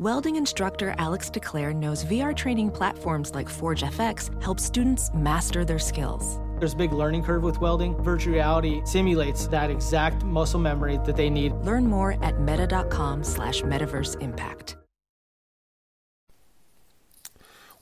[0.00, 5.78] Welding instructor Alex DeClaire knows VR training platforms like Forge FX help students master their
[5.78, 6.40] skills.
[6.58, 7.94] There's a big learning curve with welding.
[8.02, 11.52] Virtual reality simulates that exact muscle memory that they need.
[11.62, 14.76] Learn more at meta.com slash metaverse impact.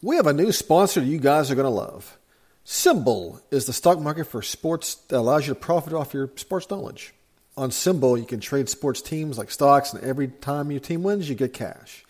[0.03, 2.19] We have a new sponsor that you guys are going to love.
[2.67, 6.69] SimBull is the stock market for sports that allows you to profit off your sports
[6.69, 7.15] knowledge.
[7.55, 11.29] On SimBull, you can trade sports teams like stocks, and every time your team wins,
[11.29, 12.05] you get cash.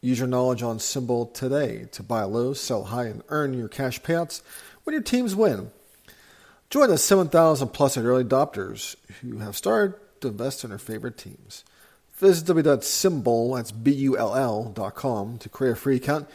[0.00, 4.00] Use your knowledge on SimBull today to buy low, sell high, and earn your cash
[4.02, 4.42] payouts
[4.84, 5.72] when your teams win.
[6.70, 11.64] Join the 7,000 plus early adopters who have started to invest in their favorite teams.
[12.18, 16.28] Visit www.simbull, that's B-U-L-L, dot com to create a free account.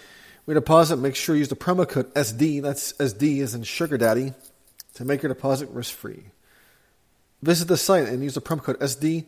[0.43, 3.63] When you deposit, make sure you use the promo code SD, that's SD as in
[3.63, 4.34] Sugar Daddy,
[4.95, 6.30] to make your deposit risk-free.
[7.41, 9.25] Visit the site and use the promo code SD.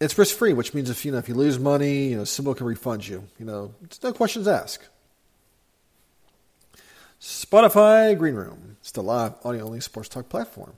[0.00, 2.66] It's risk-free, which means if you know if you lose money, you know, SimBull can
[2.66, 3.24] refund you.
[3.38, 4.88] You know, it's no questions asked.
[7.20, 8.76] Spotify Green Room.
[8.80, 10.72] It's the live audio only sports talk platform.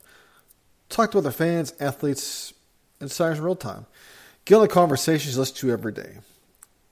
[0.89, 2.53] Talk to other fans, athletes,
[3.01, 3.86] and stars in real time.
[4.45, 6.19] Get on the conversations you listen to every day.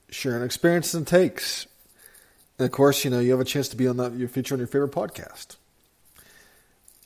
[0.09, 1.67] Sharing experiences and takes.
[2.57, 4.55] And of course, you know, you have a chance to be on that, your feature
[4.55, 5.57] on your favorite podcast.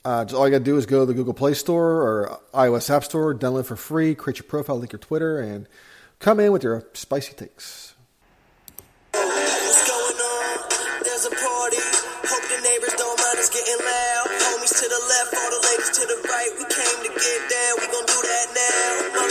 [0.06, 2.38] Uh, just all you got to do is go to the Google Play Store or
[2.54, 5.66] iOS App Store, download for free, create your profile, link your Twitter, and
[6.20, 7.94] come in with your spicy takes.
[14.46, 16.50] Homies to the left, all the ladies to the right.
[16.56, 17.55] We came to get down.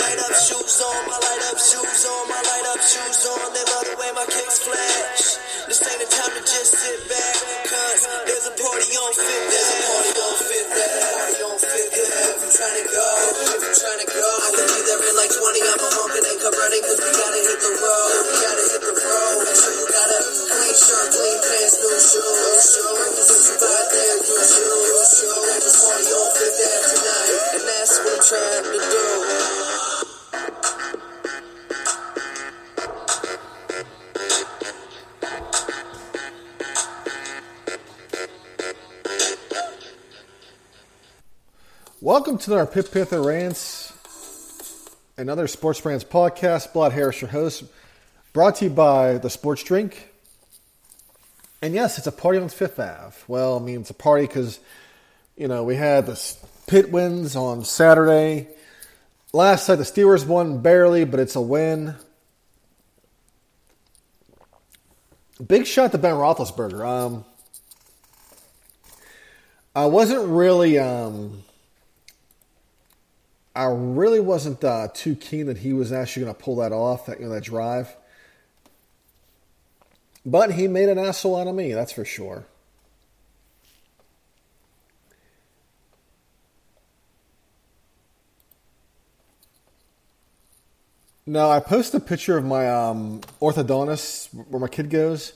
[0.06, 3.46] Light up shoes on, my light up shoes on, my light up shoes on.
[3.58, 5.42] They love the way my kicks flash.
[5.66, 9.50] This ain't the time to just sit back, cause there's a party on Fifth.
[9.50, 10.70] There's a party on Fifth.
[10.78, 11.90] Party on Fifth.
[11.90, 13.08] If you trying to go,
[13.50, 15.74] if you trying to go, I can be there in like 20.
[15.74, 18.14] I'm a honking and come running, cause we gotta hit the road.
[18.30, 19.42] We gotta hit the road.
[19.58, 22.66] Sure you got a clean shirt, clean pants, new shoes.
[22.78, 23.05] Put
[42.16, 43.92] Welcome to our Pit Pither Rants,
[45.18, 46.72] another Sports Brands podcast.
[46.72, 47.66] Blood Harris, your host,
[48.32, 50.14] brought to you by the Sports Drink.
[51.62, 53.18] And yes, it's a party on Fifth Ave.
[53.28, 54.62] Well, I mean, it's a party because,
[55.36, 56.38] you know, we had the
[56.68, 58.48] Pitt wins on Saturday.
[59.34, 61.96] Last night, the Steelers won barely, but it's a win.
[65.46, 66.88] Big shot to Ben Roethlisberger.
[66.88, 67.26] Um,
[69.76, 70.80] I wasn't really.
[70.80, 71.44] Um,
[73.56, 77.06] I really wasn't uh, too keen that he was actually going to pull that off,
[77.06, 77.96] that you know, that drive.
[80.26, 82.46] But he made an asshole out of me, that's for sure.
[91.28, 95.34] Now I posted a picture of my um, orthodontist where my kid goes.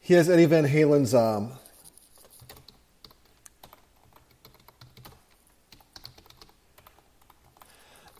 [0.00, 1.52] He has Eddie Van Halen's um,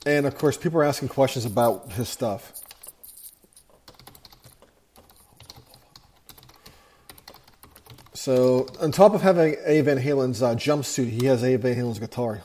[0.04, 2.52] And of course, people are asking questions about his stuff.
[8.14, 9.80] So, on top of having A.
[9.80, 11.56] Van Halen's uh, jumpsuit, he has A.
[11.56, 12.42] Van Halen's guitar.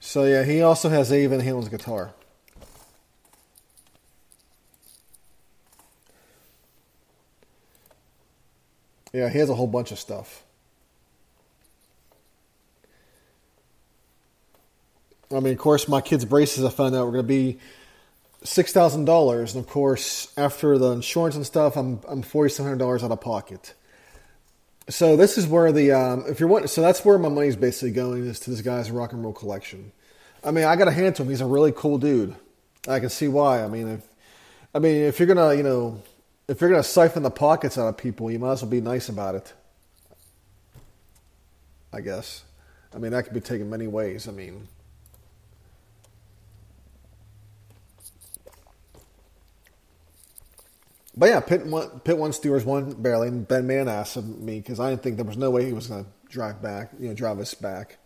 [0.00, 1.26] So, yeah, he also has A.
[1.26, 2.12] Van Halen's guitar.
[9.12, 10.44] Yeah, he has a whole bunch of stuff.
[15.30, 17.58] I mean, of course, my kids' braces I found out were going to be
[18.42, 22.66] six thousand dollars, and of course, after the insurance and stuff, I'm I'm forty seven
[22.70, 23.74] hundred dollars out of pocket.
[24.88, 27.90] So this is where the um, if you're wanting, so that's where my money's basically
[27.90, 29.92] going is to this guy's rock and roll collection.
[30.42, 32.34] I mean, I got a hand to him; he's a really cool dude.
[32.88, 33.62] I can see why.
[33.62, 34.08] I mean, if
[34.74, 36.00] I mean if you're gonna, you know,
[36.48, 39.08] if you're gonna siphon the pockets out of people, you might as well be nice
[39.08, 39.52] about it.
[41.92, 42.44] I guess.
[42.94, 44.26] I mean, that could be taken many ways.
[44.26, 44.66] I mean.
[51.18, 54.60] But yeah, Pitt one, Pitt won, Steelers won barely, and Ben Man asked of me
[54.60, 57.08] because I didn't think there was no way he was going to drive back, you
[57.08, 57.98] know, drive us back.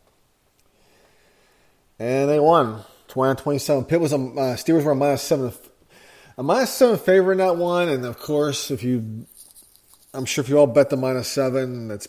[1.99, 5.53] And they won, 20 Pitt was a uh, Steelers were a minus seven,
[6.39, 9.27] seven favorite in that one, and of course, if you,
[10.15, 12.09] I'm sure if you all bet the minus seven, that's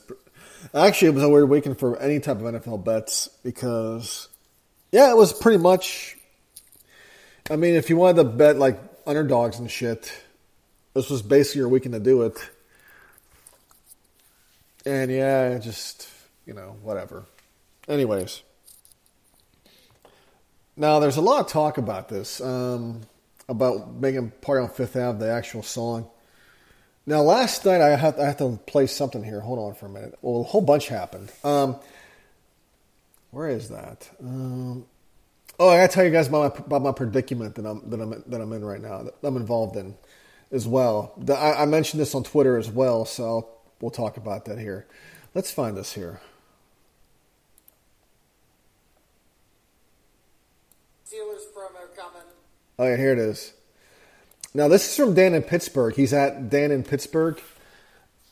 [0.74, 4.30] Actually, it was a weird weekend for any type of NFL bets because,
[4.92, 6.18] yeah, it was pretty much.
[7.50, 10.14] I mean, if you wanted to bet like underdogs and shit,
[10.94, 12.38] this was basically your weekend to do it.
[14.86, 16.08] And yeah, just,
[16.46, 17.25] you know, whatever.
[17.88, 18.42] Anyways.
[20.75, 23.02] Now, there's a lot of talk about this, um,
[23.53, 26.09] about making Party on Fifth Ave the actual song.
[27.05, 29.41] Now, last night I have, I have to play something here.
[29.41, 30.17] Hold on for a minute.
[30.21, 31.31] Well, a whole bunch happened.
[31.44, 31.77] Um,
[33.31, 34.09] where is that?
[34.21, 34.85] Um,
[35.59, 38.00] oh, I got to tell you guys about my, about my predicament that I'm that
[38.00, 39.03] I'm that I'm in right now.
[39.03, 39.95] That I'm involved in
[40.51, 41.13] as well.
[41.17, 43.50] The, I, I, mentioned this on Twitter as well, so
[43.81, 44.85] we'll talk about that here.
[45.33, 46.21] Let's find this here.
[51.05, 52.29] Steelers promo coming.
[52.80, 53.54] Oh yeah, here it is.
[54.54, 55.96] Now this is from Dan in Pittsburgh.
[55.96, 57.40] He's at Dan in Pittsburgh.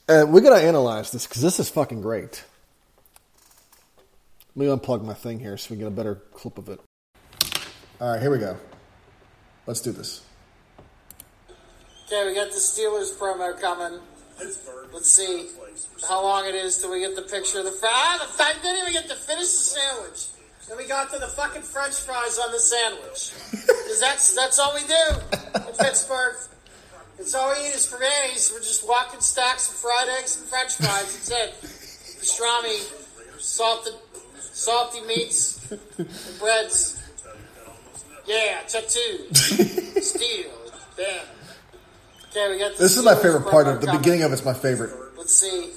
[0.08, 2.44] And we gotta analyze this because this is fucking great.
[4.56, 6.80] Let me unplug my thing here so we get a better clip of it.
[8.02, 8.58] All right, here we go.
[9.66, 10.24] Let's do this.
[12.08, 14.00] Okay, we got the Steelers promo coming.
[14.92, 15.48] Let's see
[16.10, 17.90] how long it is till we get the picture of the fry.
[17.92, 20.28] Ah, the fact didn't even get to finish the sandwich.
[20.68, 23.32] Then we got to the fucking French fries on the sandwich.
[23.92, 26.36] Because that's that's all we do in Pittsburgh.
[27.20, 28.50] It's all we eat is Ferranis.
[28.54, 31.28] We're just walking stacks of fried eggs and French fries.
[31.28, 31.62] That's it.
[32.22, 33.96] Pastrami, salted,
[34.40, 37.04] salty meats, and breads.
[38.26, 40.52] Yeah, tattoo, steel,
[40.96, 41.26] bam.
[42.30, 44.02] Okay, we got this is my favorite part of the coming.
[44.02, 44.96] beginning of it's my favorite.
[45.18, 45.72] Let's see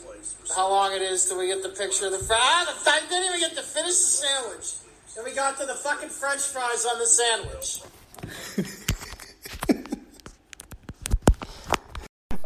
[0.55, 2.39] how long it is till we get the picture of the fry.
[2.39, 4.75] Ah, the fact didn't even get to finish the sandwich.
[5.17, 7.81] Then we got to the fucking French fries on the sandwich.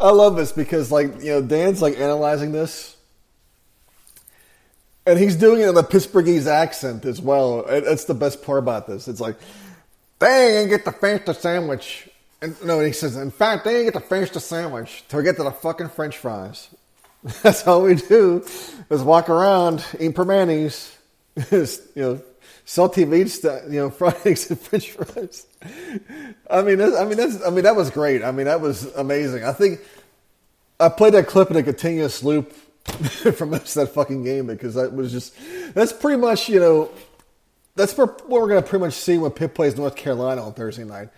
[0.00, 2.96] I love this because, like, you know, Dan's like analyzing this,
[5.06, 7.64] and he's doing it in the Pittsburghese accent as well.
[7.64, 9.08] That's the best part about this.
[9.08, 9.36] It's like,
[10.20, 12.08] they ain't get to finish the sandwich.
[12.40, 15.24] And, no, he says, in fact, they ain't get to finish the sandwich till we
[15.24, 16.68] get to the fucking French fries.
[17.42, 18.44] That's all we do
[18.90, 20.94] is walk around eating Primantis,
[21.96, 22.22] you know,
[22.64, 25.46] salty meat stuff, you know, fried eggs and French fries.
[26.50, 28.22] I mean, I mean, that's, I mean, that was great.
[28.22, 29.44] I mean, that was amazing.
[29.44, 29.80] I think
[30.78, 32.52] I played that clip in a continuous loop
[33.36, 35.34] from that fucking game because that was just
[35.74, 36.90] that's pretty much you know
[37.74, 41.10] that's what we're gonna pretty much see when Pitt plays North Carolina on Thursday night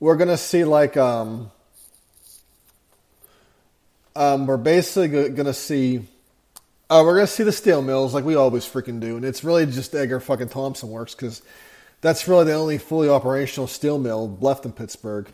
[0.00, 1.50] we're gonna see like um,
[4.14, 6.02] um we're basically gonna see
[6.88, 9.66] uh, we're gonna see the steel mills like we always freaking do, and it's really
[9.66, 11.42] just Edgar fucking Thomson works because
[12.00, 15.28] that's really the only fully operational steel mill left in Pittsburgh.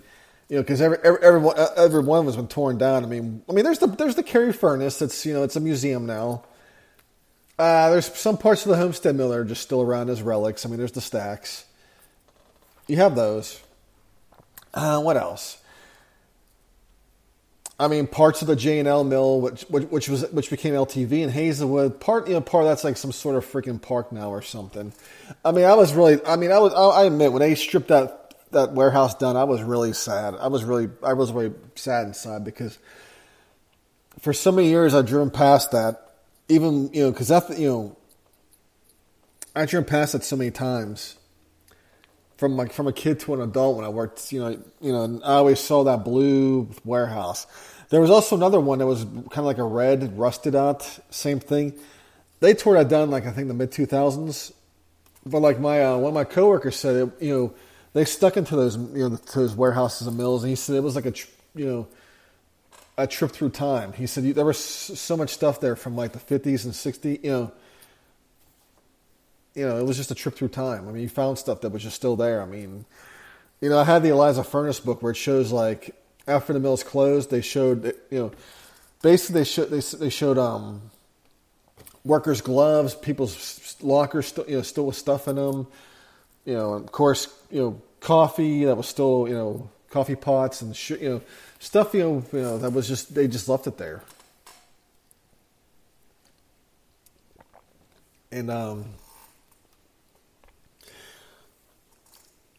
[0.48, 3.04] You know, because every, every one, been torn down.
[3.04, 4.98] I mean, I mean, there's the there's the Carrie furnace.
[4.98, 6.44] That's you know, it's a museum now.
[7.58, 10.66] Uh, there's some parts of the Homestead mill that are just still around as relics.
[10.66, 11.64] I mean, there's the stacks.
[12.86, 13.60] You have those.
[14.74, 15.61] Uh, what else?
[17.82, 20.72] I mean, parts of the J and L mill, which, which, which was which became
[20.72, 21.98] LTV in Hazelwood.
[21.98, 24.92] Part you know, part of that's like some sort of freaking park now or something.
[25.44, 26.24] I mean, I was really.
[26.24, 26.72] I mean, I was.
[26.72, 30.36] I admit when they stripped that that warehouse down, I was really sad.
[30.36, 30.90] I was really.
[31.02, 32.78] I was really sad inside because
[34.20, 36.12] for so many years I've driven past that.
[36.48, 37.96] Even you know, because that you know,
[39.56, 41.16] I driven past it so many times
[42.36, 45.20] from like from a kid to an adult when I worked, you know, you know,
[45.24, 47.46] I always saw that blue warehouse.
[47.92, 51.40] There was also another one that was kind of like a red, rusted out, same
[51.40, 51.74] thing.
[52.40, 54.50] They tore that down like I think the mid two thousands,
[55.26, 57.54] but like my uh, one of my coworkers said, it, you know,
[57.92, 60.82] they stuck into those you know to those warehouses and mills, and he said it
[60.82, 61.12] was like a
[61.54, 61.86] you know
[62.96, 63.92] a trip through time.
[63.92, 67.30] He said there was so much stuff there from like the fifties and sixties, you
[67.30, 67.52] know
[69.54, 70.88] you know, it was just a trip through time.
[70.88, 72.40] I mean, you found stuff that was just still there.
[72.40, 72.86] I mean,
[73.60, 75.94] you know, I had the Eliza Furnace book where it shows like
[76.26, 78.32] after the mill's closed, they showed, you know,
[79.02, 80.82] basically they showed they, they showed um,
[82.04, 85.66] workers' gloves, people's lockers, you know, still with stuff in them.
[86.44, 90.74] You know, of course, you know, coffee that was still, you know, coffee pots and
[90.74, 91.22] sh- you know,
[91.58, 94.02] stuff, you know, you know, that was just they just left it there.
[98.32, 98.86] And um,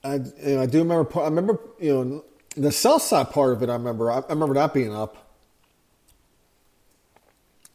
[0.04, 1.20] I, you know, I do remember.
[1.20, 2.26] I remember, you know,
[2.56, 3.70] the south side part of it.
[3.70, 4.12] I remember.
[4.12, 5.32] I, I remember that being up,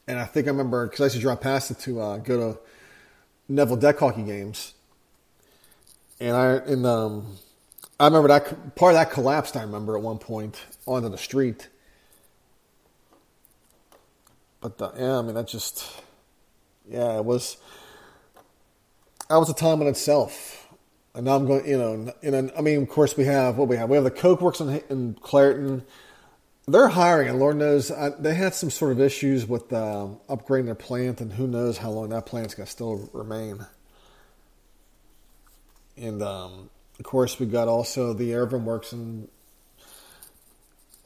[0.07, 2.53] and I think I remember because I used to drive past it to uh, go
[2.53, 2.61] to
[3.49, 4.75] Neville deck hockey games,
[6.21, 7.37] and I and um,
[7.99, 9.57] I remember that part of that collapsed.
[9.57, 11.69] I remember at one point onto the street,
[14.61, 15.85] but the, yeah, I mean that just
[16.89, 17.57] yeah, it was.
[19.29, 20.68] That was a time in itself.
[21.15, 23.77] And now I'm going, you know, and I mean, of course, we have what we
[23.77, 23.89] have.
[23.89, 25.85] We have the Coke Works in, in Clairton.
[26.67, 30.67] They're hiring, and Lord knows I, they had some sort of issues with uh, upgrading
[30.67, 33.67] their plant, and who knows how long that plant's going to still remain.
[35.97, 39.29] And um, of course, we've got also the Irvin Works in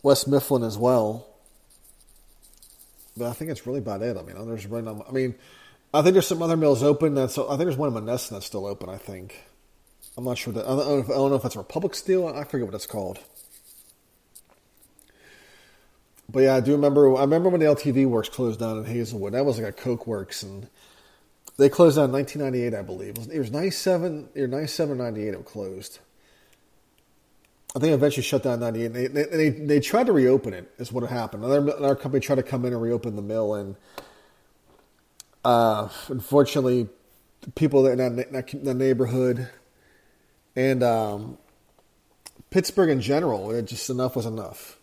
[0.02, 1.26] West Mifflin as well.
[3.16, 4.16] But I think it's really about it.
[4.16, 5.34] I mean, there's really I mean,
[5.94, 7.14] I think there's some other mills open.
[7.14, 8.88] That's I think there's one in Monessen that's still open.
[8.88, 9.44] I think.
[10.16, 12.26] I'm not sure that I don't if, I don't know if that's Republic Steel.
[12.26, 13.18] I forget what it's called.
[16.30, 17.16] But yeah, I do remember.
[17.16, 19.34] I remember when the LTV Works closed down in Hazelwood.
[19.34, 20.68] That was like a Coke Works, and
[21.56, 23.18] they closed down in 1998, I believe.
[23.32, 25.98] It was 97 or 97 98 it closed.
[27.74, 28.88] I think it eventually shut down in 98.
[28.92, 31.42] They, they, they, tried to reopen it, is what happened.
[31.42, 33.76] Another, another company tried to come in and reopen the mill, and
[35.42, 36.88] uh, unfortunately,
[37.54, 39.48] people in that, that, that neighborhood
[40.56, 41.38] and um,
[42.50, 44.78] Pittsburgh in general, it just enough was enough.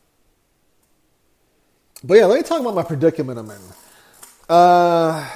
[2.03, 3.61] But yeah, let me talk about my predicament I'm in.
[4.47, 5.29] Uh,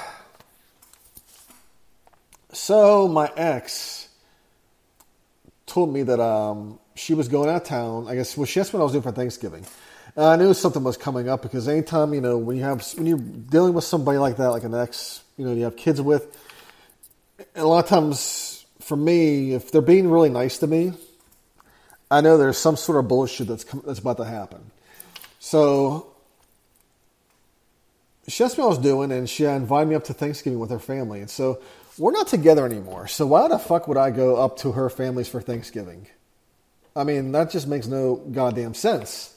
[2.52, 4.08] so my ex
[5.66, 8.08] told me that um, she was going out of town.
[8.08, 9.66] I guess well, she asked what I was doing for Thanksgiving.
[10.16, 13.06] Uh, I knew something was coming up because anytime you know when you have when
[13.06, 16.36] you're dealing with somebody like that, like an ex, you know, you have kids with.
[17.56, 18.53] a lot of times,
[18.84, 20.92] for me, if they're being really nice to me,
[22.10, 24.70] I know there's some sort of bullshit that's that's about to happen.
[25.40, 26.06] So
[28.28, 30.70] she asked me what I was doing, and she invited me up to Thanksgiving with
[30.70, 31.20] her family.
[31.20, 31.60] And so
[31.98, 33.06] we're not together anymore.
[33.08, 36.06] So why the fuck would I go up to her family's for Thanksgiving?
[36.96, 39.34] I mean, that just makes no goddamn sense.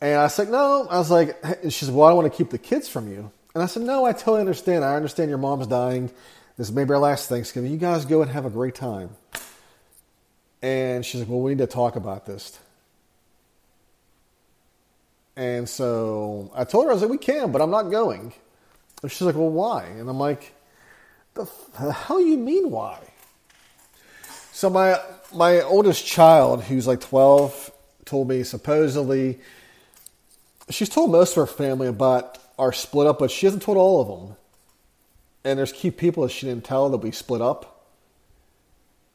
[0.00, 0.86] And I said, no.
[0.88, 3.30] I was like, she said, well, I want to keep the kids from you.
[3.54, 4.84] And I said, no, I totally understand.
[4.84, 6.10] I understand your mom's dying.
[6.58, 7.70] This may be our last Thanksgiving.
[7.70, 9.10] You guys go and have a great time.
[10.60, 12.58] And she's like, well, we need to talk about this.
[15.36, 18.34] And so I told her, I was like, we can, but I'm not going.
[19.02, 19.84] And she's like, well, why?
[19.84, 20.52] And I'm like,
[21.34, 21.48] the,
[21.80, 22.98] the hell you mean why?
[24.50, 25.00] So my
[25.32, 27.70] my oldest child, who's like 12,
[28.04, 29.38] told me supposedly
[30.70, 34.00] she's told most of her family about our split up, but she hasn't told all
[34.00, 34.36] of them.
[35.44, 37.86] And there's key people that she didn't tell that we split up.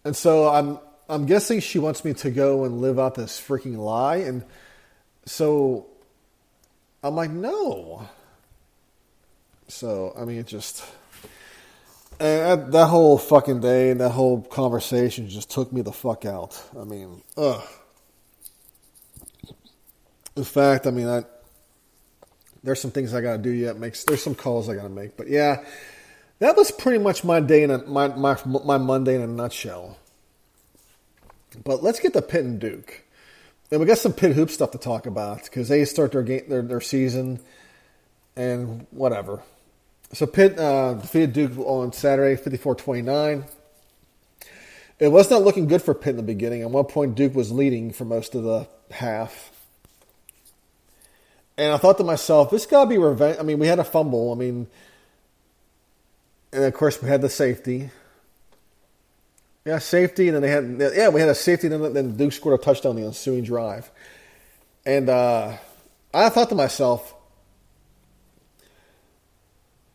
[0.06, 3.78] And so I'm I'm guessing she wants me to go and live out this freaking
[3.78, 4.18] lie.
[4.18, 4.44] And
[5.26, 5.88] so
[7.04, 8.08] I'm like, no.
[9.68, 10.84] So I mean, it just
[12.20, 16.62] and that whole fucking day and that whole conversation just took me the fuck out.
[16.80, 17.64] I mean, ugh.
[20.36, 21.24] In fact, I mean, I
[22.64, 23.78] there's some things I got to do yet.
[23.78, 25.64] Makes there's some calls I got to make, but yeah,
[26.44, 29.98] that was pretty much my day in a, my my my Monday in a nutshell.
[31.64, 33.02] But let's get to Pitt and Duke,
[33.72, 36.44] and we got some Pitt hoop stuff to talk about because they start their game
[36.50, 37.40] their their season,
[38.36, 39.42] and whatever.
[40.12, 43.50] So Pitt uh, defeated Duke on Saturday, 54-29.
[45.00, 46.62] It was not looking good for Pitt in the beginning.
[46.62, 49.52] At one point, Duke was leading for most of the half.
[51.58, 53.38] And I thought to myself, this got to be revenge.
[53.40, 54.32] I mean, we had a fumble.
[54.32, 54.68] I mean,
[56.54, 57.90] and of course, we had the safety.
[59.66, 62.60] Yeah, safety, and then they had yeah, we had a safety, and then, Duke scored
[62.60, 63.90] a touchdown the ensuing drive.
[64.86, 65.58] And uh,
[66.14, 67.14] I thought to myself,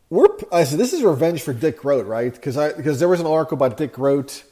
[0.09, 2.33] we're I said this is revenge for Dick Groat, right?
[2.33, 4.43] Because I because there was an article by Dick Groat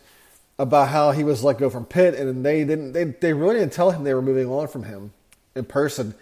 [0.60, 3.74] about how he was let go from Pitt, and they didn't they they really didn't
[3.74, 5.14] tell him they were moving on from him
[5.56, 6.14] in person.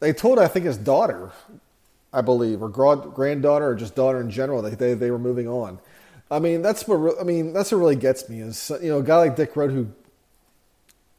[0.00, 1.32] They told I think his daughter,
[2.14, 5.78] I believe, or granddaughter, or just daughter in general, they they, they were moving on.
[6.30, 9.02] I mean that's what I mean that's what really gets me is you know a
[9.02, 9.88] guy like Dick Groat who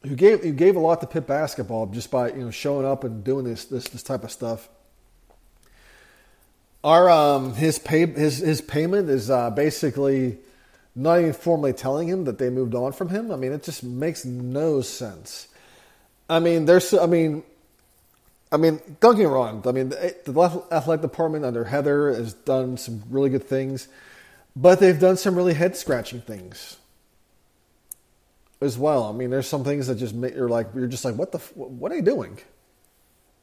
[0.04, 3.04] who gave who gave a lot to Pitt basketball just by you know showing up
[3.04, 4.68] and doing this this this type of stuff
[6.86, 10.38] our um, his pay his his payment is uh, basically
[10.94, 13.32] not even formally telling him that they moved on from him.
[13.32, 15.48] I mean, it just makes no sense.
[16.30, 17.42] I mean, there's I mean,
[18.52, 19.62] I mean, don't get me wrong.
[19.66, 23.88] I mean, the athletic department under Heather has done some really good things,
[24.54, 26.76] but they've done some really head scratching things
[28.60, 29.04] as well.
[29.04, 31.38] I mean, there's some things that just make you're like you're just like, what the
[31.54, 32.38] what are you doing?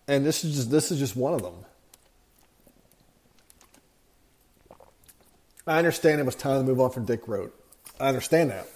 [0.07, 1.65] And this is just this is just one of them.
[5.67, 7.53] I understand it was time to move on from Dick Groat.
[7.99, 8.67] I understand that.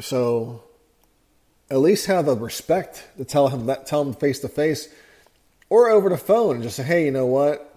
[0.00, 0.62] So
[1.70, 4.88] at least have the respect to tell him that tell him face to face
[5.68, 7.76] or over the phone and just say, hey, you know what?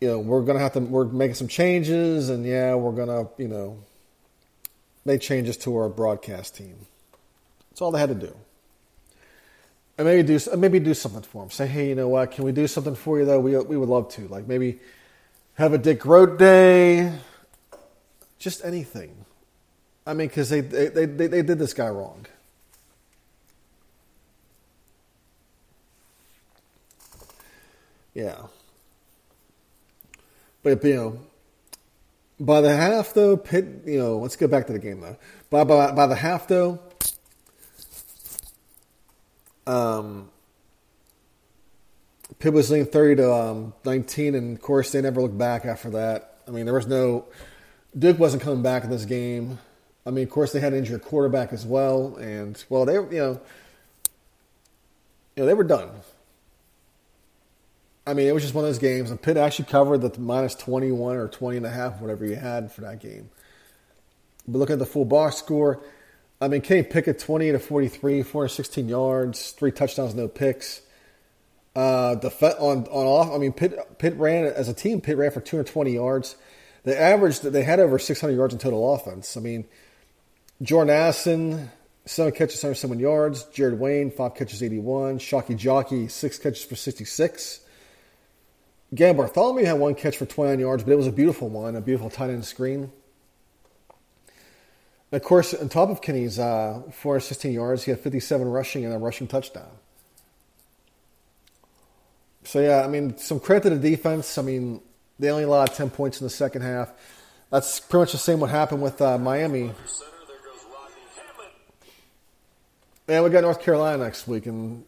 [0.00, 3.48] you know, we're gonna have to we're making some changes, and yeah, we're gonna you
[3.48, 3.78] know
[5.04, 6.86] make changes to our broadcast team.
[7.70, 8.34] That's all they had to do.
[9.98, 11.50] And maybe do maybe do something for them.
[11.50, 12.30] Say, hey, you know what?
[12.30, 13.40] Can we do something for you though?
[13.40, 14.26] We we would love to.
[14.28, 14.78] Like maybe
[15.54, 17.12] have a Dick Groat day.
[18.38, 19.26] Just anything.
[20.06, 22.26] I mean, because they, they they they did this guy wrong.
[28.14, 28.46] Yeah.
[30.62, 31.18] But you know,
[32.38, 33.82] by the half though, Pitt.
[33.86, 35.16] You know, let's go back to the game though.
[35.48, 36.80] By by, by the half though,
[39.66, 40.30] um,
[42.38, 45.90] Pitt was leading thirty to um, nineteen, and of course they never looked back after
[45.90, 46.40] that.
[46.48, 47.26] I mean, there was no
[47.96, 49.58] Duke wasn't coming back in this game.
[50.06, 53.08] I mean, of course they had an injured quarterback as well, and well, they you
[53.10, 53.40] know,
[55.36, 55.90] you know they were done.
[58.06, 60.54] I mean, it was just one of those games, and Pitt actually covered the minus
[60.54, 63.30] 21 or 20 and a half, whatever you had for that game.
[64.48, 65.80] But looking at the full box score,
[66.40, 70.80] I mean, Kenny Pickett 20 to 43, 416 yards, three touchdowns, no picks.
[71.76, 75.00] Uh, def- on on off, I mean, Pitt, Pitt ran as a team.
[75.00, 76.36] Pitt ran for 220 yards.
[76.82, 79.36] They averaged they had over 600 yards in total offense.
[79.36, 79.66] I mean,
[80.62, 81.70] Jordan Addison,
[82.04, 83.44] seven catches, 107 yards.
[83.44, 85.18] Jared Wayne, five catches, 81.
[85.18, 87.60] Shocky Jacques-Louis, six catches for 66.
[88.94, 91.80] Gavin Bartholomew had one catch for 29 yards, but it was a beautiful one, a
[91.80, 92.92] beautiful tight end screen.
[95.12, 98.92] And of course, on top of Kenny's uh, 416 yards, he had 57 rushing and
[98.92, 99.70] a rushing touchdown.
[102.44, 104.38] So, yeah, I mean, some credit to the defense.
[104.38, 104.80] I mean,
[105.18, 106.92] they only allowed 10 points in the second half.
[107.50, 109.72] That's pretty much the same what happened with uh, Miami.
[113.10, 114.84] And we got North Carolina next week, and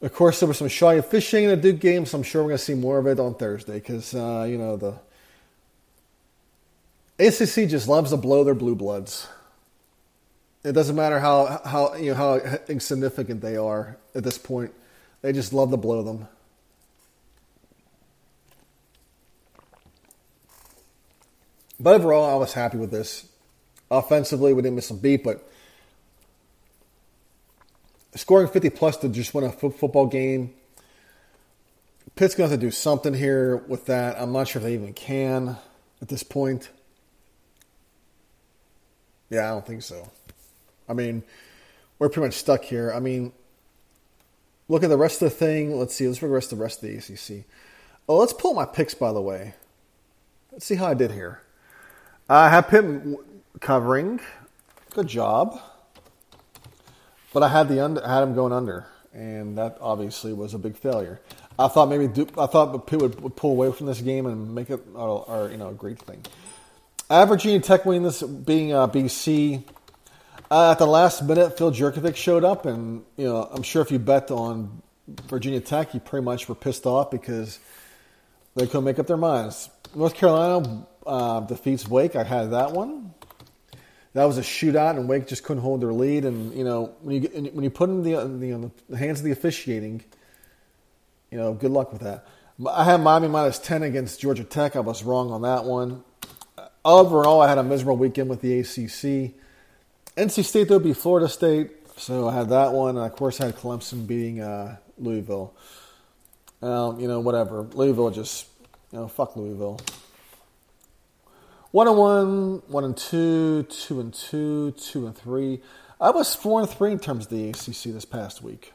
[0.00, 2.48] of course, there was some shy fishing in the Duke game, so I'm sure we're
[2.48, 4.94] going to see more of it on Thursday because, uh, you know, the
[7.24, 9.28] ACC just loves to blow their blue bloods.
[10.64, 12.34] It doesn't matter how, how, you know, how
[12.68, 14.74] insignificant they are at this point.
[15.20, 16.26] They just love to blow them.
[21.78, 23.28] But overall, I was happy with this.
[23.88, 25.48] Offensively, we didn't miss a beat, but
[28.14, 30.54] scoring 50 plus to just win a football game.
[32.14, 34.20] Pitt's going to have to do something here with that.
[34.20, 35.56] I'm not sure if they even can
[36.02, 36.70] at this point.
[39.30, 40.10] Yeah, I don't think so.
[40.88, 41.22] I mean,
[41.98, 42.92] we're pretty much stuck here.
[42.92, 43.32] I mean,
[44.68, 45.78] look at the rest of the thing.
[45.78, 46.06] Let's see.
[46.06, 47.44] Let's progress the rest of the ACC.
[48.08, 49.54] Oh, let's pull my picks, by the way.
[50.50, 51.40] Let's see how I did here.
[52.28, 52.84] I have Pitt
[53.60, 54.20] covering.
[54.90, 55.58] Good job.
[57.32, 60.58] But I had the under, I had him going under, and that obviously was a
[60.58, 61.20] big failure.
[61.58, 64.70] I thought maybe Duke, I thought Pitt would, pull away from this game and make
[64.70, 66.22] it, or, or you know, a great thing.
[67.08, 69.62] I have Virginia Tech winning this, being uh, BC.
[70.50, 73.90] Uh, at the last minute, Phil Jurkovec showed up, and you know, I'm sure if
[73.90, 74.82] you bet on
[75.28, 77.58] Virginia Tech, you pretty much were pissed off because
[78.54, 79.70] they couldn't make up their minds.
[79.94, 82.16] North Carolina uh, defeats Wake.
[82.16, 83.14] I had that one
[84.14, 86.24] that was a shootout, and Wake just couldn't hold their lead.
[86.24, 89.20] And you know, when you when you put in the, the, you know, the hands
[89.20, 90.04] of the officiating,
[91.30, 92.26] you know, good luck with that.
[92.68, 94.76] I had Miami minus ten against Georgia Tech.
[94.76, 96.04] I was wrong on that one.
[96.84, 99.34] Overall, I had a miserable weekend with the ACC.
[100.16, 102.96] NC State though beat Florida State, so I had that one.
[102.96, 105.54] And of course, I had Clemson beating uh, Louisville.
[106.60, 107.62] Um, you know, whatever.
[107.72, 108.46] Louisville just,
[108.92, 109.80] you know, fuck Louisville.
[111.72, 115.62] One and one, one and two, two and two, two and three.
[115.98, 118.74] I was four and three in terms of the ACC this past week.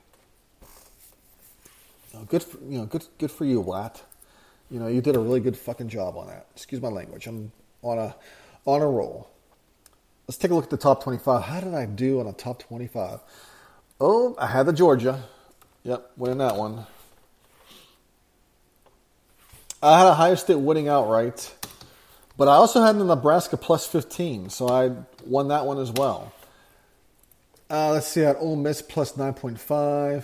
[2.11, 4.01] You know, good, for, you know, good, good for you, Watt.
[4.71, 6.47] You know, you did a really good fucking job on that.
[6.55, 7.27] Excuse my language.
[7.27, 7.51] I'm
[7.83, 8.15] on a
[8.65, 9.29] on a roll.
[10.27, 11.43] Let's take a look at the top 25.
[11.43, 13.19] How did I do on a top 25?
[14.01, 15.23] Oh, I had the Georgia.
[15.83, 16.87] Yep, winning that one.
[19.83, 21.53] I had Ohio State winning outright.
[22.37, 24.91] But I also had the Nebraska plus 15, so I
[25.25, 26.31] won that one as well.
[27.69, 30.23] Uh, let's see, I had Ole Miss plus 9.5.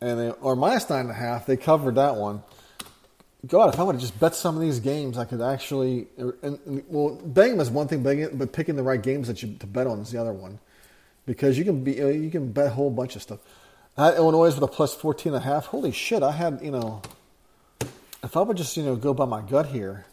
[0.00, 1.46] And they, or minus 9.5.
[1.46, 2.42] They covered that one.
[3.46, 6.06] God, if I would have just bet some of these games, I could actually.
[6.16, 9.66] And, and, well, betting is one thing, but picking the right games that you to
[9.66, 10.58] bet on is the other one,
[11.26, 13.40] because you can be you can bet a whole bunch of stuff.
[13.98, 15.66] I had Illinois with a plus 14 and a half.
[15.66, 16.22] Holy shit!
[16.22, 17.02] I had you know
[18.24, 20.06] if I would just, you know, go by my gut here,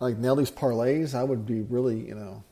[0.00, 2.44] like nail these parlays, I would be really, you know,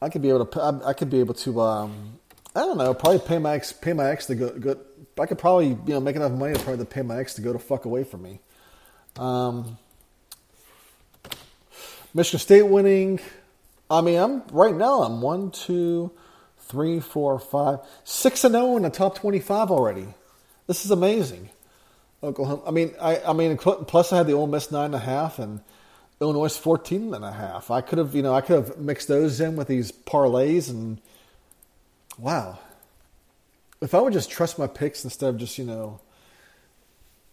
[0.00, 2.18] I could be able to, I, could be able to, um,
[2.54, 4.78] I don't know, probably pay my ex, pay my ex to go, go
[5.18, 7.52] I could probably you know make enough money to probably pay my ex to go
[7.52, 8.40] to fuck away from me.
[9.16, 9.78] Um,
[12.12, 13.20] Michigan State winning.
[13.90, 15.02] I mean, I'm right now.
[15.02, 16.10] I'm one, two,
[16.58, 20.08] three, four, five, six and zero in the top twenty-five already.
[20.66, 21.50] This is amazing.
[22.24, 22.62] Oklahoma.
[22.66, 25.38] I mean, I, I mean, plus I had the Ole Miss nine and a half
[25.38, 25.60] and
[26.20, 27.70] Illinois 14 and a half.
[27.70, 31.00] I could have, you know, I could have mixed those in with these parlays and
[32.18, 32.58] wow.
[33.80, 36.00] If I would just trust my picks instead of just, you know,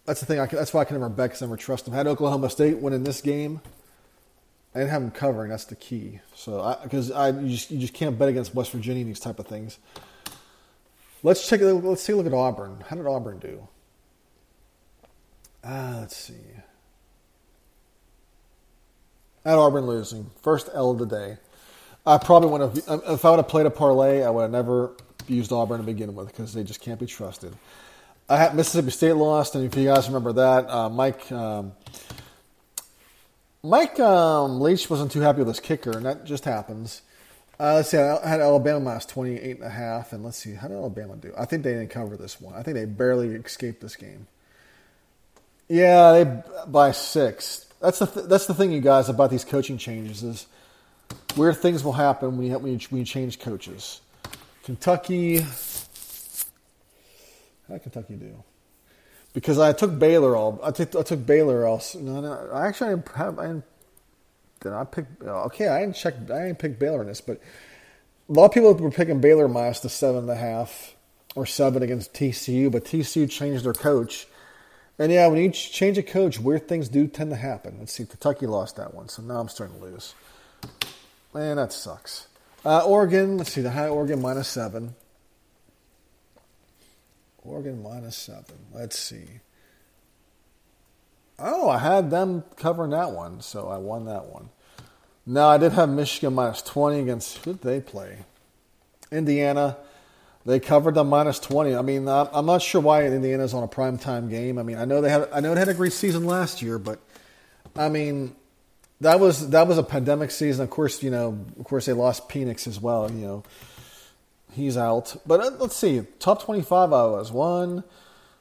[0.04, 0.40] that's the thing.
[0.40, 1.94] I that's why I can never bet because I never trust them.
[1.94, 3.60] Had Oklahoma State winning this game.
[4.74, 5.50] Didn't have them covering.
[5.50, 6.20] That's the key.
[6.34, 9.20] So, because I, I you just you just can't bet against West Virginia and these
[9.20, 9.78] type of things.
[11.22, 11.60] Let's check.
[11.62, 12.82] Let's take a look at Auburn.
[12.88, 13.68] How did Auburn do?
[15.64, 16.34] Ah, let's see.
[19.44, 21.36] At Auburn losing, first L of the day.
[22.06, 23.02] I probably would have.
[23.08, 24.92] If I would have played a parlay, I would have never
[25.28, 27.54] used Auburn to begin with because they just can't be trusted.
[28.28, 31.72] I had Mississippi State lost, and if you guys remember that, uh, Mike um,
[33.62, 37.02] Mike um, Leach wasn't too happy with his kicker, and that just happens.
[37.60, 37.98] Uh, let's see.
[37.98, 40.54] I had Alabama minus 28 and a half, and let's see.
[40.54, 41.32] How did Alabama do?
[41.38, 42.54] I think they didn't cover this one.
[42.54, 44.26] I think they barely escaped this game.
[45.68, 47.66] Yeah, they by six.
[47.80, 50.46] That's the th- that's the thing, you guys, about these coaching changes is
[51.36, 54.00] weird things will happen when you when you, when you change coaches.
[54.64, 55.46] Kentucky, how
[57.70, 58.42] did Kentucky do?
[59.32, 60.60] Because I took Baylor all.
[60.62, 61.82] I took I took Baylor all.
[61.98, 63.38] No, no, I actually I didn't have.
[63.38, 63.64] I didn't,
[64.60, 65.06] did I pick?
[65.22, 66.14] Okay, I didn't check.
[66.30, 67.40] I didn't pick Baylor in this, but
[68.28, 70.94] a lot of people were picking Baylor minus the seven and a half
[71.34, 74.26] or seven against TCU, but TCU changed their coach
[75.02, 77.76] and yeah, when you change a coach, weird things do tend to happen.
[77.80, 80.14] Let's see, Kentucky lost that one, so now I'm starting to lose.
[81.34, 82.28] Man, that sucks.
[82.64, 84.94] Uh, Oregon, let's see, the high Oregon minus seven.
[87.38, 88.54] Oregon minus seven.
[88.72, 89.26] Let's see.
[91.38, 94.50] Oh, I had them covering that one, so I won that one.
[95.26, 98.18] Now I did have Michigan minus twenty against who did they play?
[99.10, 99.78] Indiana.
[100.44, 101.76] They covered the minus twenty.
[101.76, 104.58] I mean, I'm not sure why Indiana's on a prime time game.
[104.58, 106.80] I mean, I know they had I know they had a great season last year,
[106.80, 106.98] but
[107.76, 108.34] I mean,
[109.00, 110.64] that was that was a pandemic season.
[110.64, 113.08] Of course, you know, of course they lost Penix as well.
[113.08, 113.44] You know,
[114.52, 115.16] he's out.
[115.24, 116.92] But uh, let's see, top twenty-five.
[116.92, 117.84] I was one,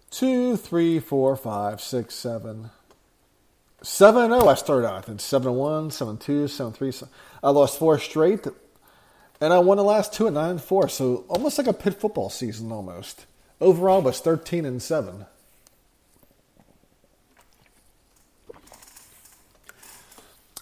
[0.09, 2.71] two, three, four, five, six, seven,
[3.83, 4.45] seven and zero.
[4.45, 5.05] Oh, I started out.
[5.05, 6.91] Then seven one, seven two, seven three.
[7.43, 8.47] I lost four straight.
[9.41, 11.99] And I won the last two at nine and four, so almost like a Pitt
[11.99, 13.25] football season almost.
[13.59, 15.25] Overall was thirteen and seven.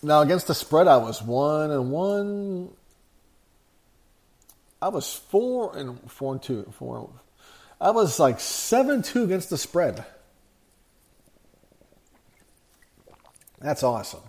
[0.01, 2.69] Now against the spread, I was one and one.
[4.81, 6.71] I was four and four and two.
[6.77, 7.09] Four.
[7.81, 10.05] I was like seven two against the spread.
[13.59, 14.21] That's awesome.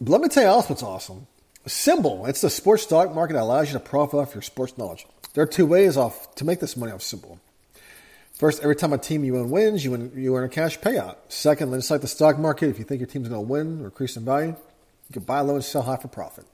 [0.00, 1.28] But let me tell you else what's awesome.
[1.66, 2.28] SimBull.
[2.28, 5.06] It's the sports stock market that allows you to profit off your sports knowledge.
[5.34, 7.38] There are two ways off to make this money off SimBull.
[8.32, 11.16] First, every time a team you own wins, you, win, you earn a cash payout.
[11.28, 13.84] Second, just like the stock market, if you think your team's going to win or
[13.84, 16.44] increase in value, you can buy low and sell high for profit.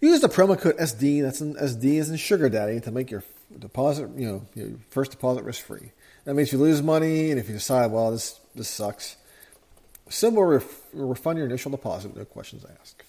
[0.00, 3.22] Use the promo code SD, that's an SD as in Sugar Daddy, to make your
[3.58, 5.92] deposit, you know, your first deposit risk free.
[6.24, 9.16] That means you lose money, and if you decide, well, this this sucks,
[10.08, 13.05] SimBull ref, refund your initial deposit, no questions asked.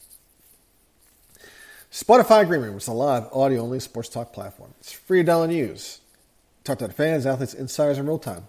[1.98, 4.72] Spotify Green Room was a live audio only sports talk platform.
[4.80, 6.00] It's free to download and use.
[6.64, 8.44] Talk to the fans, athletes, insiders in real time.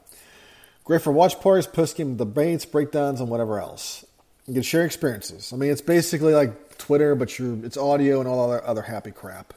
[0.84, 4.04] Great for watch parties, post game debates, breakdowns, and whatever else.
[4.46, 5.50] You can share experiences.
[5.54, 9.54] I mean, it's basically like Twitter, but it's audio and all other, other happy crap.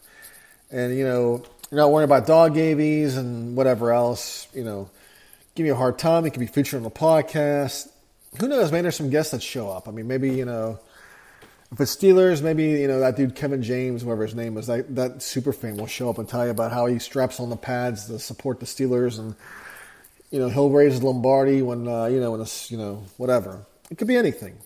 [0.71, 4.47] And, you know, you're not worrying about dog gavies and whatever else.
[4.53, 4.89] You know,
[5.53, 6.25] give me a hard time.
[6.25, 7.89] It can be featured on the podcast.
[8.39, 8.71] Who knows?
[8.71, 9.89] Maybe there's some guests that show up.
[9.89, 10.79] I mean, maybe, you know,
[11.71, 14.93] if it's Steelers, maybe you know that dude Kevin James, whatever his name is, that
[14.95, 17.55] that super fan will show up and tell you about how he straps on the
[17.55, 19.35] pads to support the Steelers, and
[20.31, 23.65] you know he'll raise Lombardi when uh, you know when this you know whatever.
[23.89, 24.57] It could be anything.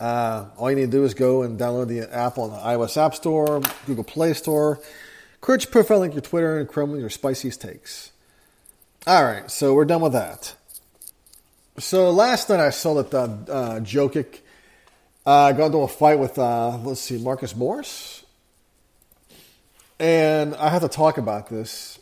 [0.00, 2.96] Uh, all you need to do is go and download the app on the iOS
[2.96, 4.80] App Store, Google Play Store.
[5.40, 8.12] Create your profile, link your Twitter, and Chrome with your spiciest takes.
[9.06, 10.54] All right, so we're done with that.
[11.78, 14.40] So last night I saw that uh, uh, Jokic
[15.26, 18.24] uh, got into a fight with, uh, let's see, Marcus Morris.
[19.98, 21.98] And I have to talk about this.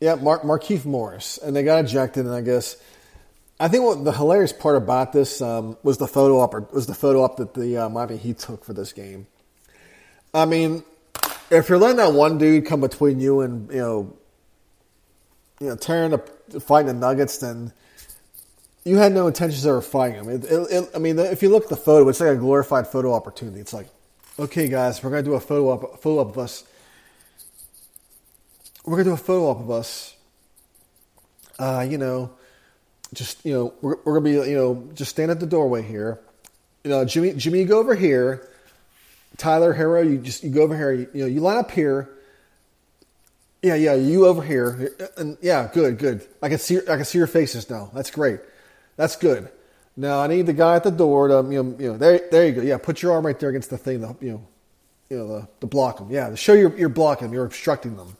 [0.00, 2.26] Yeah, Mark Markieff Morris, and they got ejected.
[2.26, 2.76] And I guess
[3.58, 6.94] I think what the hilarious part about this um, was the photo op was the
[6.94, 9.26] photo op that the uh, Miami Heat took for this game.
[10.34, 10.84] I mean,
[11.50, 14.16] if you're letting that one dude come between you and you know,
[15.60, 17.72] you know, tearing the fighting the Nuggets, then
[18.86, 20.28] you had no intentions of fighting him.
[20.28, 22.86] It, it, it, I mean, if you look at the photo, it's like a glorified
[22.86, 23.58] photo opportunity.
[23.58, 23.88] It's like,
[24.38, 26.62] okay, guys, we're gonna do a photo up, photo up of us.
[28.84, 30.14] We're gonna do a photo up of us.
[31.58, 32.30] Uh, you know,
[33.12, 36.20] just you know, we're, we're gonna be you know, just stand at the doorway here.
[36.84, 38.48] You know, Jimmy, Jimmy, you go over here.
[39.36, 40.92] Tyler Herro, you just you go over here.
[40.92, 42.08] You, you know, you line up here.
[43.62, 46.24] Yeah, yeah, you over here, and yeah, good, good.
[46.40, 47.90] I can see, I can see your faces now.
[47.92, 48.38] That's great.
[48.96, 49.50] That's good.
[49.96, 52.46] Now I need the guy at the door to, you know, you know, there, there
[52.46, 52.62] you go.
[52.62, 54.46] Yeah, put your arm right there against the thing, the, you know,
[55.08, 56.10] you know, the, block them.
[56.10, 58.16] Yeah, show you're, you're blocking, you're obstructing them.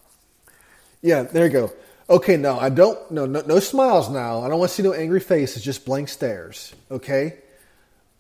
[1.03, 1.73] Yeah, there you go.
[2.09, 4.41] Okay, now I don't, no, no, no smiles now.
[4.41, 6.75] I don't want to see no angry faces, just blank stares.
[6.91, 7.37] Okay,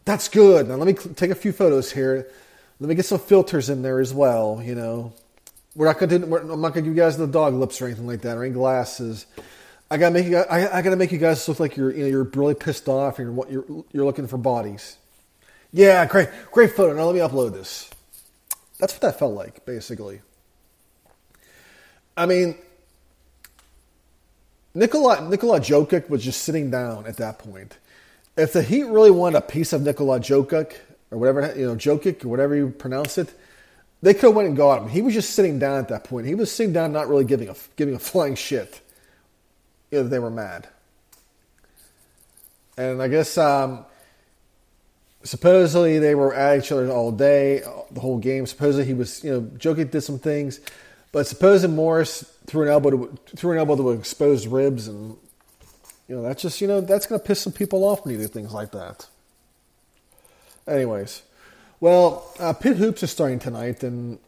[0.05, 0.69] that's good.
[0.69, 2.29] Now let me take a few photos here.
[2.81, 4.61] Let me get some filters in there as well.
[4.63, 5.15] You know,
[5.75, 8.07] we're not going to, I'm not to give you guys the dog lips or anything
[8.07, 9.27] like that, or any glasses.
[9.91, 10.33] I gotta make you.
[10.33, 12.89] Guys, I, I, gotta make you guys look like you're you know you're really pissed
[12.89, 14.97] off and you're you're you're looking for bodies.
[15.73, 16.95] Yeah, great, great photo.
[16.95, 17.91] Now let me upload this.
[18.79, 20.21] That's what that felt like, basically.
[22.17, 22.57] I mean,
[24.75, 27.79] Nikola Nikola Jokic was just sitting down at that point.
[28.37, 30.75] If the Heat really wanted a piece of Nikola Jokic
[31.13, 33.33] or whatever you know Jokic or whatever you pronounce it,
[34.03, 34.89] they could have went and got him.
[34.89, 36.27] He was just sitting down at that point.
[36.27, 38.81] He was sitting down, not really giving a giving a flying shit
[39.91, 40.69] know, they were mad.
[42.77, 43.85] And I guess um,
[45.25, 48.47] supposedly they were at each other all day, the whole game.
[48.47, 50.61] Supposedly he was, you know, Jokic did some things,
[51.13, 55.17] but supposedly Morris threw an elbow to, threw an elbow to expose ribs, and
[56.09, 58.21] you know that's just you know that's going to piss some people off when you
[58.21, 59.07] do things like that.
[60.67, 61.23] Anyways,
[61.81, 64.19] well, uh, hoops is starting tonight, and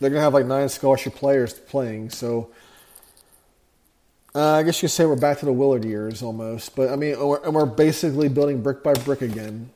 [0.00, 2.50] they're going to have like nine scholarship players playing, so
[4.34, 6.96] uh, I guess you could say we're back to the Willard years almost, but I
[6.96, 9.70] mean, and we're basically building brick by brick again.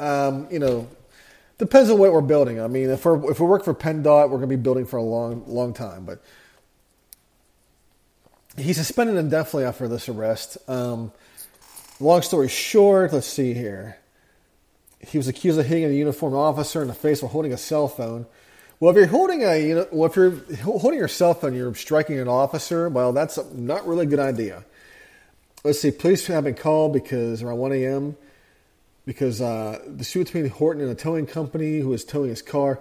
[0.00, 0.88] Um, you know,
[1.58, 2.60] depends on what we're building.
[2.60, 4.96] I mean, if we're if we work for PennDOT, we're going to be building for
[4.96, 6.04] a long long time.
[6.04, 6.20] But
[8.56, 10.58] he's suspended indefinitely after this arrest.
[10.68, 11.12] Um,
[12.00, 13.98] long story short, let's see here.
[14.98, 17.86] He was accused of hitting a uniformed officer in the face while holding a cell
[17.86, 18.26] phone.
[18.82, 21.72] Well, if you're holding a, you know, well, if you're holding your cell phone, you're
[21.72, 22.88] striking an officer.
[22.88, 24.64] Well, that's not really a good idea.
[25.62, 25.92] Let's see.
[25.92, 28.16] Police have been called because around 1 a.m.
[29.06, 32.80] because uh, the suit between Horton and a towing company who was towing his car.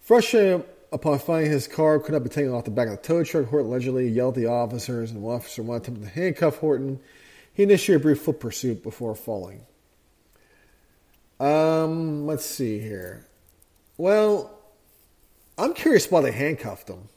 [0.00, 3.22] Frustrated upon finding his car could not be taken off the back of the tow
[3.22, 6.98] truck, Horton allegedly yelled at the officers, and the officer wanted to handcuff Horton.
[7.52, 9.66] He initiated a brief foot pursuit before falling.
[11.38, 13.26] Um, let's see here.
[13.98, 14.55] Well,
[15.58, 17.08] I'm curious why they handcuffed him.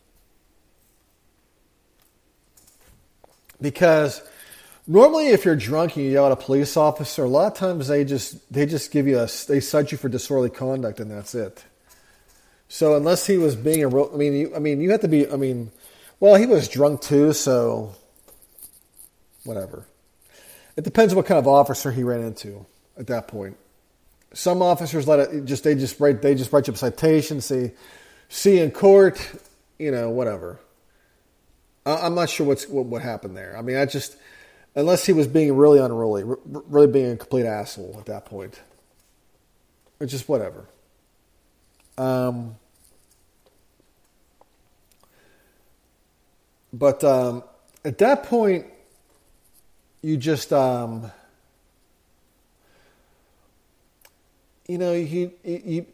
[3.61, 4.21] Because
[4.87, 7.87] normally if you're drunk and you yell at a police officer, a lot of times
[7.87, 11.35] they just they just give you a they cite you for disorderly conduct and that's
[11.35, 11.63] it.
[12.69, 15.07] So unless he was being a real, I mean, you, I mean, you have to
[15.07, 15.29] be.
[15.29, 15.71] I mean,
[16.19, 17.95] well, he was drunk too, so
[19.43, 19.85] whatever.
[20.77, 22.65] It depends on what kind of officer he ran into
[22.97, 23.57] at that point.
[24.33, 27.73] Some officers let it just they just write they just write you a citation, say
[28.29, 29.19] see in court,
[29.77, 30.59] you know, whatever.
[31.85, 33.57] I'm not sure what's what, what happened there.
[33.57, 34.15] I mean, I just
[34.75, 38.61] unless he was being really unruly, really being a complete asshole at that point,
[39.99, 40.65] it's just whatever.
[41.97, 42.55] Um,
[46.71, 47.43] but um,
[47.83, 48.67] at that point,
[50.01, 51.11] you just um,
[54.67, 55.85] you know you you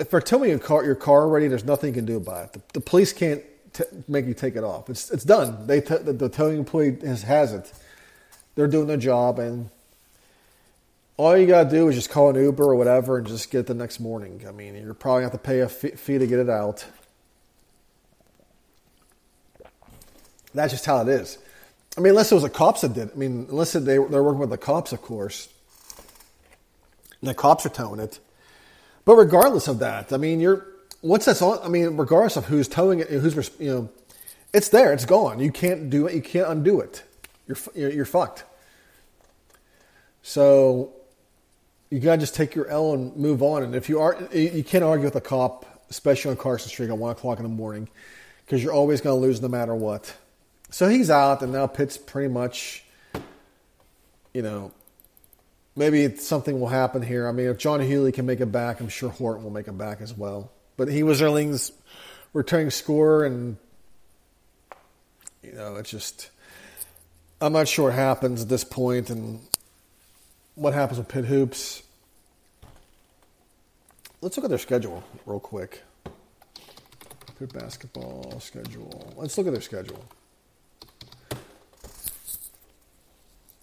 [0.00, 2.52] if they're towing your car, your car already, there's nothing you can do about it.
[2.54, 3.42] The, the police can't
[3.74, 4.88] t- make you take it off.
[4.88, 5.66] It's it's done.
[5.66, 7.70] They t- the, the, towing employee has, has it.
[8.54, 9.68] They're doing their job, and
[11.18, 13.66] all you gotta do is just call an Uber or whatever, and just get it
[13.66, 14.42] the next morning.
[14.48, 16.84] I mean, you're probably gonna have to pay a fee to get it out.
[20.54, 21.38] That's just how it is.
[21.96, 23.08] I mean, unless it was the cops that did.
[23.08, 23.12] It.
[23.14, 25.48] I mean, unless they they're working with the cops, of course.
[27.20, 28.18] And the cops are towing it
[29.04, 30.66] but regardless of that, I mean, you're
[31.02, 31.58] once that's on.
[31.62, 33.88] I mean, regardless of who's towing it, who's you know,
[34.52, 34.92] it's there.
[34.92, 35.40] It's gone.
[35.40, 36.14] You can't do it.
[36.14, 37.02] You can't undo it.
[37.46, 38.44] You're you're, you're fucked.
[40.22, 40.92] So
[41.90, 43.62] you gotta just take your L and move on.
[43.62, 46.98] And if you are, you can't argue with a cop, especially on Carson Street at
[46.98, 47.88] one o'clock in the morning,
[48.44, 50.14] because you're always gonna lose no matter what.
[50.70, 52.84] So he's out, and now Pitt's pretty much,
[54.32, 54.72] you know,
[55.76, 57.28] maybe something will happen here.
[57.28, 59.76] I mean, if John Hugley can make it back, I'm sure Horton will make it
[59.78, 60.50] back as well.
[60.76, 61.72] But he was Erling's
[62.32, 63.56] returning scorer, and
[65.42, 66.30] you know, it's just
[67.40, 69.40] I'm not sure what happens at this point, and
[70.54, 71.82] what happens with Pitt Hoops.
[74.22, 75.82] Let's look at their schedule real quick.
[77.38, 79.14] Pitt basketball schedule.
[79.16, 80.04] Let's look at their schedule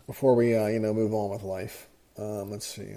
[0.07, 1.87] before we, uh, you know, move on with life.
[2.17, 2.95] Um, let's see.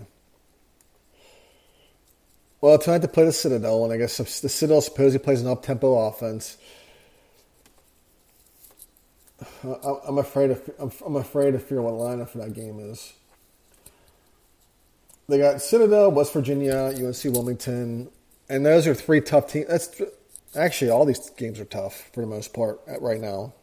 [2.60, 6.08] Well, tonight they play the Citadel, and I guess the Citadel supposedly plays an up-tempo
[6.08, 6.58] offense.
[9.64, 13.14] I'm afraid of, I'm afraid to figure what lineup for that game is.
[15.28, 18.10] They got Citadel, West Virginia, UNC Wilmington,
[18.48, 19.68] and those are three tough teams.
[19.68, 20.02] That's
[20.54, 23.54] actually all these games are tough for the most part right now.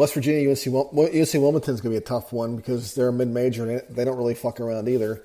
[0.00, 3.12] West Virginia, UNC, UNC Wilmington is going to be a tough one because they're a
[3.12, 5.22] mid-major and they don't really fuck around either.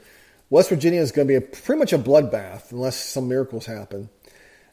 [0.50, 4.10] West Virginia is going to be a, pretty much a bloodbath unless some miracles happen.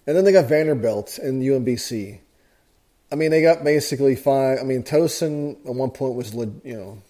[0.04, 2.18] And then they got Vanderbilt and UMBC.
[3.12, 4.58] I mean, they got basically five.
[4.58, 7.00] I mean, Tosin at one point was, you know,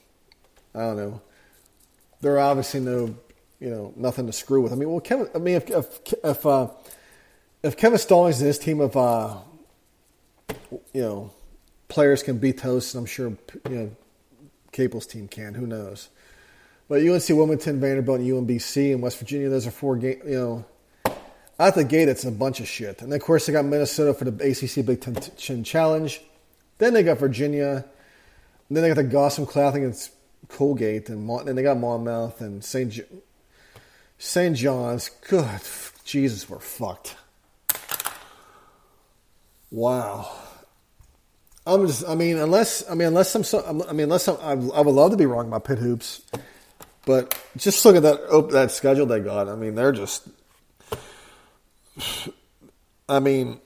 [0.74, 1.22] I don't know.
[2.20, 3.16] There are obviously no,
[3.58, 4.70] you know, nothing to screw with.
[4.70, 5.30] I mean, well, Kevin.
[5.34, 6.68] I mean, if if if, uh,
[7.62, 9.38] if Kevin Stallings and his team of, uh,
[10.92, 11.32] you know,
[11.92, 13.36] players can beat and I'm sure
[13.68, 13.90] you know,
[14.72, 15.54] Capel's team can.
[15.54, 16.08] Who knows?
[16.88, 20.22] But UNC, Wilmington, Vanderbilt, and UMBC, and West Virginia, those are four games.
[20.26, 20.64] You
[21.06, 21.14] know,
[21.60, 23.02] out the gate, it's a bunch of shit.
[23.02, 26.20] And then, of course, they got Minnesota for the ACC Big Ten Challenge.
[26.78, 27.84] Then they got Virginia.
[28.70, 30.12] Then they got the Gossam Cloud against
[30.48, 31.08] Colgate.
[31.10, 33.00] And then they got Monmouth and St.
[34.18, 34.56] St.
[34.56, 35.10] John's.
[35.28, 35.60] Good
[36.04, 37.16] Jesus, we're fucked.
[39.70, 40.30] Wow.
[41.66, 42.06] I'm just.
[42.08, 42.88] I mean, unless.
[42.90, 43.44] I mean, unless I'm.
[43.44, 46.22] So, I mean, unless I'm, I, would love to be wrong about Pitt hoops.
[47.04, 49.48] But just look at that that schedule they got.
[49.48, 50.28] I mean, they're just.
[53.08, 53.60] I mean,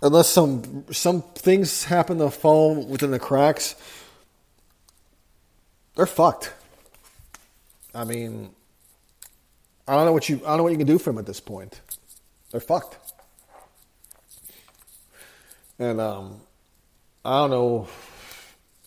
[0.00, 3.74] unless some some things happen to fall within the cracks,
[5.96, 6.52] they're fucked.
[7.94, 8.50] I mean,
[9.86, 11.26] I don't know what you I don't know what you can do for them at
[11.26, 11.80] this point.
[12.50, 12.96] They're fucked.
[15.78, 16.40] And um,
[17.28, 17.88] I don't know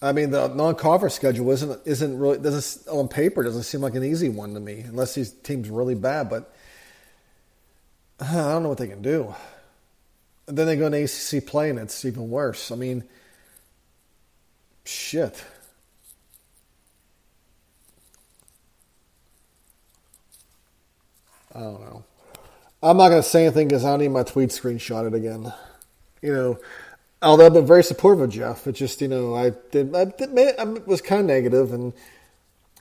[0.02, 4.04] I mean, the non-conference schedule isn't isn't really doesn't on paper doesn't seem like an
[4.04, 6.30] easy one to me, unless these teams really bad.
[6.30, 6.54] But
[8.20, 9.36] I don't know what they can do.
[10.48, 12.72] And then they go to ACC play, and it's even worse.
[12.72, 13.04] I mean,
[14.86, 15.44] shit.
[21.54, 22.04] I don't know.
[22.82, 25.54] I'm not going to say anything because I don't need my tweet screenshotted again.
[26.24, 26.60] You know,
[27.22, 30.38] although I've been very supportive of Jeff, it just you know I did I, did,
[30.60, 31.94] I was kind of negative, and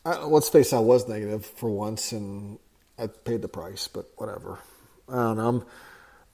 [0.04, 2.58] I, let's face, I was negative for once, and
[2.98, 3.88] I paid the price.
[3.88, 4.58] But whatever.
[5.08, 5.48] I don't know.
[5.48, 5.64] I'm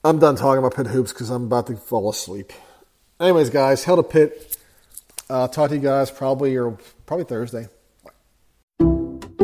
[0.03, 2.53] I'm done talking about Pitt hoops because I'm about to fall asleep.
[3.19, 4.57] Anyways, guys, Hail to Pitt.
[5.29, 7.67] Uh, talk to you guys probably or probably Thursday.